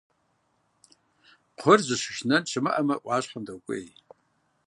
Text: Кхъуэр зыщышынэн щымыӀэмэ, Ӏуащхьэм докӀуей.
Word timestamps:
Кхъуэр 1.55 1.79
зыщышынэн 1.87 2.43
щымыӀэмэ, 2.49 2.95
Ӏуащхьэм 3.03 3.43
докӀуей. 3.47 3.85